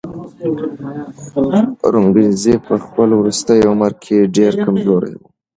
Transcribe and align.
اورنګزېب 1.85 2.59
په 2.69 2.75
خپل 2.83 3.09
وروستي 3.19 3.59
عمر 3.71 3.91
کې 4.03 4.17
ډېر 4.35 4.53
کمزوری 4.65 5.13
و. 5.19 5.21